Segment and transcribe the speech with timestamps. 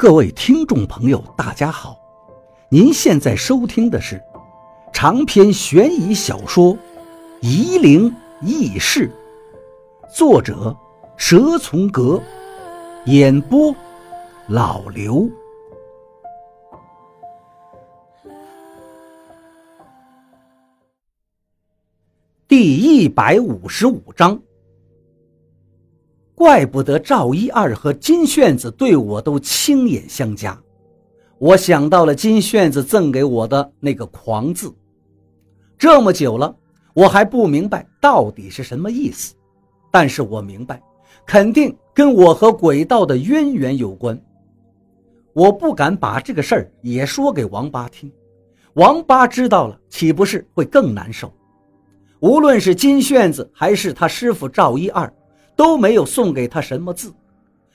[0.00, 1.94] 各位听众朋友，大家好！
[2.70, 4.18] 您现在收听的是
[4.94, 6.74] 长篇悬疑小说
[7.42, 8.10] 《夷陵
[8.40, 9.12] 轶事》，
[10.16, 10.74] 作者
[11.18, 12.18] 蛇从阁，
[13.04, 13.76] 演播
[14.48, 15.28] 老刘。
[22.48, 24.40] 第一百五十五章。
[26.40, 30.58] 怪不得赵一二和金炫子对我都亲眼相加，
[31.36, 34.74] 我想到了金炫子赠给我的那个“狂”字，
[35.76, 36.56] 这么久了，
[36.94, 39.34] 我还不明白到底是什么意思，
[39.90, 40.82] 但是我明白，
[41.26, 44.18] 肯定跟我和鬼道的渊源有关。
[45.34, 48.10] 我不敢把这个事儿也说给王八听，
[48.72, 51.30] 王八知道了，岂不是会更难受？
[52.20, 55.12] 无论是金炫子还是他师傅赵一二。
[55.60, 57.12] 都没有送给他什么字，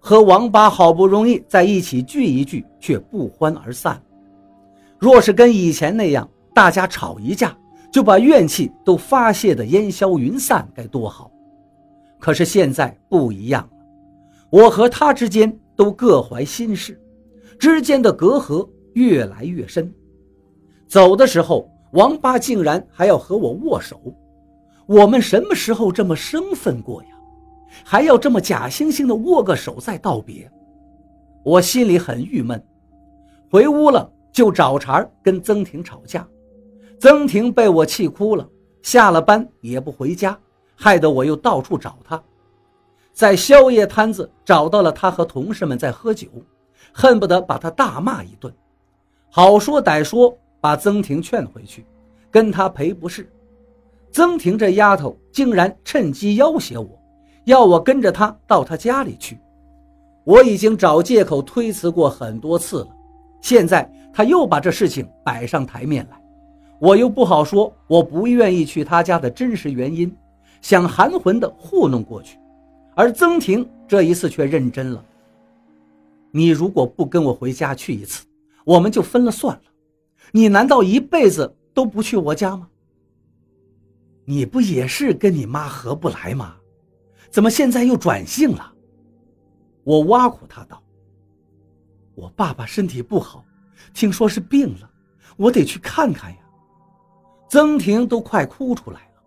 [0.00, 4.02] 和王八好不容易在一起聚一聚，却不欢而散。
[4.98, 7.56] 若是跟以前那样，大家吵一架
[7.92, 11.30] 就把怨气都发泄的烟消云散，该多好！
[12.18, 13.78] 可是现在不一样了，
[14.50, 17.00] 我和他之间都各怀心事，
[17.60, 19.94] 之间的隔阂越来越深。
[20.88, 24.00] 走的时候，王八竟然还要和我握手，
[24.86, 27.10] 我们什么时候这么生分过呀？
[27.84, 30.50] 还要这么假惺惺的握个手再道别，
[31.42, 32.62] 我心里很郁闷。
[33.50, 36.26] 回屋了就找茬跟曾婷吵架，
[36.98, 38.48] 曾婷被我气哭了，
[38.82, 40.38] 下了班也不回家，
[40.74, 42.22] 害得我又到处找她。
[43.12, 46.28] 在宵夜摊子找到了她和同事们在喝酒，
[46.92, 48.52] 恨不得把她大骂一顿。
[49.30, 51.84] 好说歹说把曾婷劝回去，
[52.30, 53.30] 跟她赔不是。
[54.10, 56.97] 曾婷这丫头竟然趁机要挟我。
[57.48, 59.38] 要我跟着他到他家里去，
[60.22, 62.88] 我已经找借口推辞过很多次了，
[63.40, 66.22] 现在他又把这事情摆上台面来，
[66.78, 70.14] 我又不好说我不愿意去他家的真实原因，
[70.60, 72.38] 想含混的糊弄过去，
[72.94, 75.02] 而曾婷这一次却认真了。
[76.30, 78.26] 你如果不跟我回家去一次，
[78.66, 79.62] 我们就分了算了。
[80.32, 82.68] 你难道一辈子都不去我家吗？
[84.26, 86.56] 你不也是跟你妈合不来吗？
[87.30, 88.72] 怎么现在又转性了？
[89.84, 90.82] 我挖苦他道
[92.14, 93.44] ：“我爸爸身体不好，
[93.94, 94.90] 听说是病了，
[95.36, 96.38] 我得去看看呀。”
[97.48, 99.22] 曾婷都快哭出来了。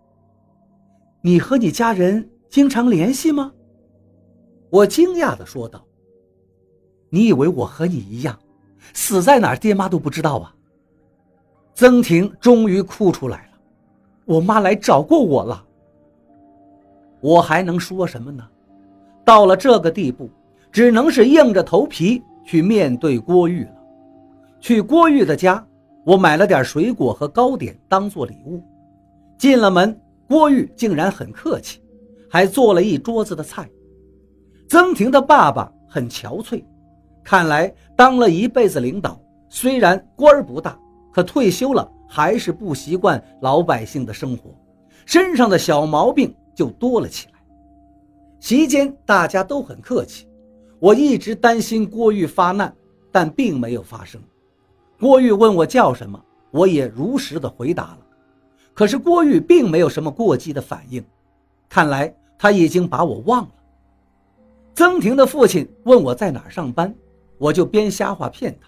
[1.22, 3.52] 你和你家人经常联系吗？
[4.70, 5.84] 我惊讶的说道
[7.10, 8.40] ：“你以为我和你一样，
[8.94, 10.56] 死在哪儿爹妈都不知道啊？”
[11.74, 13.58] 曾婷终于哭出来了
[14.26, 15.66] ：“我妈来找过我了。”
[17.22, 18.44] 我还能说什么呢？
[19.24, 20.30] 到了这个地步，
[20.72, 23.76] 只能是硬着头皮去面对郭玉了。
[24.60, 25.64] 去郭玉的家，
[26.04, 28.64] 我买了点水果和糕点当做礼物。
[29.38, 31.80] 进了门，郭玉竟然很客气，
[32.30, 33.70] 还做了一桌子的菜。
[34.68, 36.64] 曾婷的爸爸很憔悴，
[37.24, 40.78] 看来当了一辈子领导，虽然官不大，
[41.14, 44.50] 可退休了还是不习惯老百姓的生活，
[45.06, 46.34] 身上的小毛病。
[46.56, 47.34] 就多了起来。
[48.40, 50.28] 席间大家都很客气，
[50.80, 52.74] 我一直担心郭玉发难，
[53.12, 54.22] 但并没有发生。
[55.00, 56.20] 郭玉问我叫什么，
[56.52, 58.00] 我也如实的回答了。
[58.74, 61.04] 可是郭玉并没有什么过激的反应，
[61.70, 63.52] 看来他已经把我忘了。
[64.74, 66.94] 曾婷的父亲问我在哪儿上班，
[67.38, 68.68] 我就编瞎话骗他，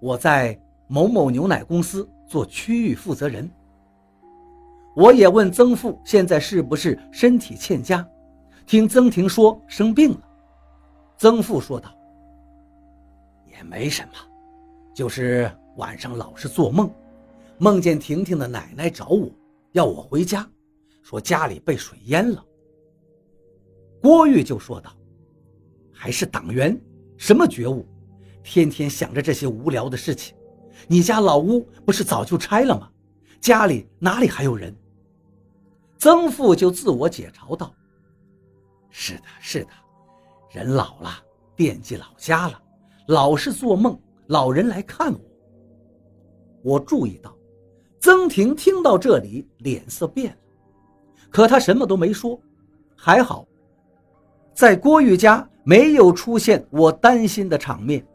[0.00, 3.48] 我在某某牛奶公司做区域负责人。
[4.96, 8.08] 我也问曾父现在是不是身体欠佳，
[8.64, 10.20] 听曾婷说生病了。
[11.18, 11.94] 曾父说道
[13.52, 14.12] ：“也没什么，
[14.94, 16.90] 就是晚上老是做梦，
[17.58, 19.28] 梦见婷婷的奶奶找我，
[19.72, 20.48] 要我回家，
[21.02, 22.42] 说家里被水淹了。”
[24.00, 24.90] 郭玉就说道
[25.92, 26.74] ：“还是党员，
[27.18, 27.86] 什么觉悟？
[28.42, 30.34] 天天想着这些无聊的事情。
[30.88, 32.90] 你家老屋不是早就拆了吗？
[33.42, 34.74] 家里哪里还有人？”
[35.98, 37.72] 曾父就自我解嘲道
[38.90, 39.70] ：“是的，是的，
[40.50, 41.10] 人老了，
[41.54, 42.62] 惦记老家了，
[43.08, 45.20] 老是做梦，老人来看我。”
[46.62, 47.34] 我注意到，
[48.00, 50.38] 曾婷听到这里脸色变了，
[51.30, 52.38] 可她什么都没说。
[52.94, 53.46] 还好，
[54.52, 58.06] 在郭玉家没有出现我担心的场面。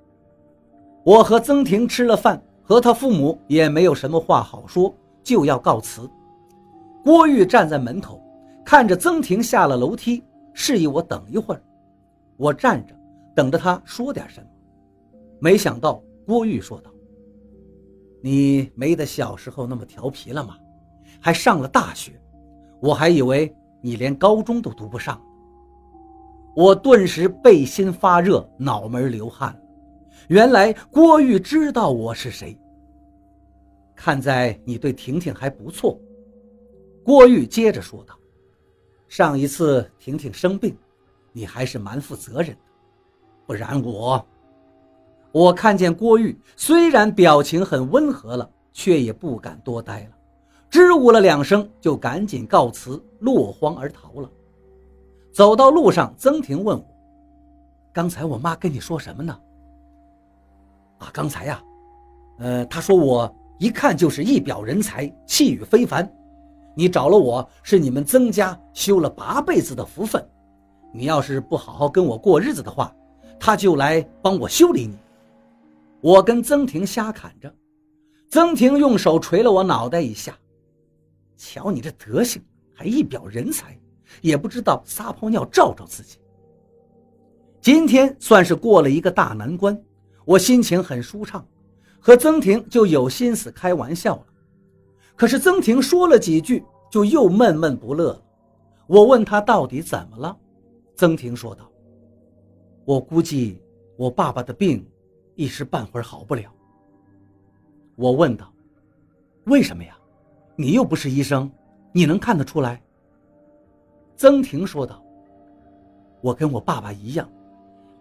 [1.03, 4.93] 我和曾婷吃了饭，和他父母也没有什么话好说，
[5.23, 6.09] 就要告辞。
[7.03, 8.21] 郭玉站在门口，
[8.63, 11.61] 看着曾婷下了楼梯，示意我等一会儿。
[12.37, 12.95] 我站着
[13.35, 14.47] 等着他说点什么，
[15.39, 16.91] 没想到郭玉说道
[18.21, 20.57] ：“你没得小时候那么调皮了吗？
[21.19, 22.19] 还上了大学，
[22.79, 25.19] 我还以为你连高中都读不上。”
[26.53, 29.57] 我顿时背心发热，脑门流汗。
[30.27, 32.59] 原来郭玉知道我是谁。
[33.95, 35.97] 看在你对婷婷还不错，
[37.03, 38.15] 郭玉接着说道
[39.09, 40.77] ：“上一次婷婷生病，
[41.31, 42.61] 你还是蛮负责任的，
[43.45, 44.23] 不然我……”
[45.33, 50.11] 我看见郭玉虽然表情很温和了，却也不敢多待了，
[50.69, 54.29] 支吾了两声，就赶紧告辞，落荒而逃了。
[55.31, 56.85] 走到路上，曾婷问我
[57.93, 59.39] ：“刚才我妈跟你说什么呢？”
[60.99, 61.63] 啊，刚才呀，
[62.39, 66.07] 呃，她说我一看就是一表人才，气宇非凡。
[66.75, 70.25] 你找了我是你们曾家修了八辈子的福分，
[70.93, 72.93] 你要是不好好跟我过日子的话，
[73.39, 74.97] 他就来帮我修理你。
[75.99, 77.53] 我跟曾婷瞎侃着，
[78.29, 80.37] 曾婷用手捶了我脑袋一下，
[81.37, 82.41] 瞧你这德行，
[82.73, 83.77] 还一表人才。
[84.19, 86.17] 也不知道撒泡尿照照自己。
[87.61, 89.81] 今天算是过了一个大难关，
[90.25, 91.47] 我心情很舒畅，
[91.97, 94.25] 和曾婷就有心思开玩笑了。
[95.15, 98.21] 可是曾婷说了几句，就又闷闷不乐了。
[98.87, 100.35] 我问她到底怎么了，
[100.95, 101.69] 曾婷说道
[102.85, 103.61] ：“我估计
[103.97, 104.85] 我爸爸的病
[105.35, 106.51] 一时半会儿好不了。”
[107.95, 108.51] 我问道
[109.45, 109.95] ：“为什么呀？
[110.55, 111.49] 你又不是医生，
[111.91, 112.81] 你能看得出来？”
[114.17, 115.03] 曾婷说道
[116.21, 117.29] ：“我跟我爸爸一样，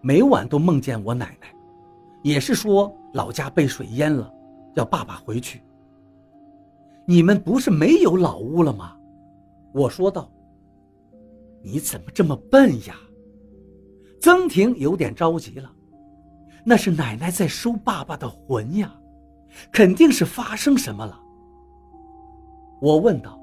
[0.01, 1.55] 每晚都梦见我奶奶，
[2.23, 4.33] 也是说老家被水淹了，
[4.75, 5.63] 要爸爸回去。
[7.11, 8.97] 你们不是没有老屋了吗？”
[9.75, 10.31] 我说道
[11.61, 12.95] ：“你怎么这么笨呀？”
[14.23, 15.69] 曾婷有点着急了
[16.65, 18.95] ：“那是奶奶在收爸爸的魂呀，
[19.73, 21.21] 肯定是发生什么了。”
[22.81, 23.37] 我问道：“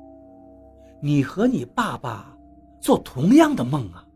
[1.04, 2.34] 你和你爸爸？”
[2.80, 4.08] 做同样的梦啊，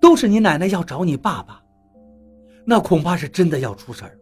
[0.00, 1.62] 都是你奶奶要找你爸爸，
[2.64, 4.18] 那恐怕是真的要出事儿。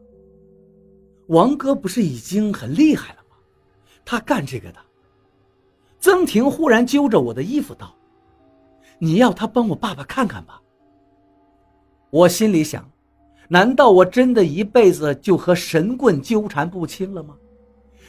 [1.28, 3.19] 王哥不是已经很厉害了？
[4.04, 4.78] 他干这个的。
[6.00, 7.94] 曾婷忽然揪着我的衣服道
[8.98, 10.60] ：“你要他帮我爸爸看看吧。”
[12.10, 12.88] 我心里想：
[13.48, 17.34] 难道我真的一辈子就和神棍纠缠不清了吗？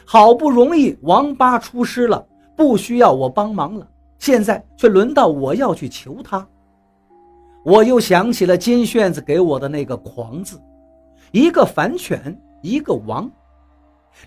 [0.03, 3.87] 好不容易王八出师了，不需要我帮忙了。
[4.17, 6.47] 现在却轮到我要去求他，
[7.63, 10.61] 我又想起了金炫子给我的那个“狂”字，
[11.31, 13.29] 一个反犬，一个王，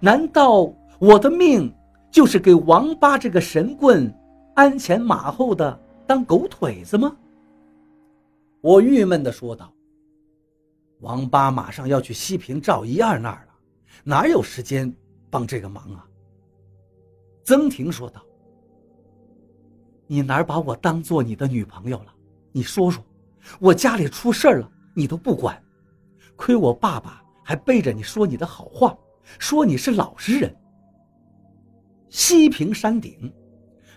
[0.00, 1.75] 难道我的命
[2.11, 4.12] 就是给王八这个神棍
[4.55, 7.17] 鞍前马后的当狗腿子吗？
[8.61, 9.73] 我郁闷地说道
[11.00, 13.55] ：“王八马上要去西平赵一二那儿了，
[14.05, 14.94] 哪有时间
[15.29, 16.06] 帮这个忙啊？”
[17.44, 18.23] 曾婷说道。
[20.06, 22.14] 你哪把我当做你的女朋友了？
[22.52, 23.02] 你说说，
[23.58, 25.61] 我家里出事了，你都不管，
[26.37, 28.97] 亏我爸爸还背着你说你的好话，
[29.38, 30.55] 说你是老实人。
[32.16, 33.28] 西平山顶，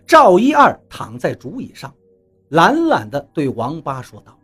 [0.07, 1.93] 赵一二躺在竹椅上，
[2.49, 4.35] 懒懒地对王八说道：“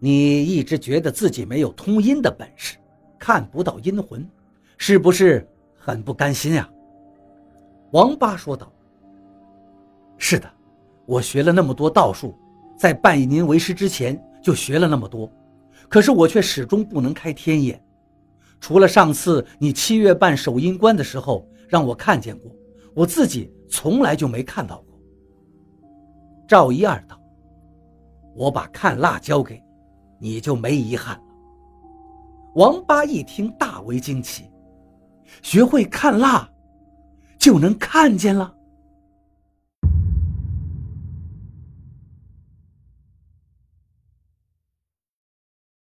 [0.00, 2.78] 你一直觉得自己没有通阴的本事，
[3.18, 4.26] 看不到阴魂，
[4.78, 6.66] 是不是很不甘心呀？”
[7.92, 8.72] 王八说道。
[10.16, 10.50] 是的，
[11.04, 12.34] 我学了那么多道术，
[12.74, 15.30] 在拜您为师之前就学了那么多，
[15.90, 17.78] 可是我却始终不能开天眼。
[18.60, 22.50] 除了上次你七月半守阴关的时候让我看见过，
[22.94, 24.98] 我自己从来就没看到过。
[26.46, 27.18] 赵一二道
[28.36, 29.62] ：“我把看蜡交给
[30.18, 31.22] 你，你就没遗憾了。”
[32.54, 34.44] 王八一听大为惊奇，
[35.42, 36.46] 学会看蜡，
[37.38, 38.54] 就能看见了。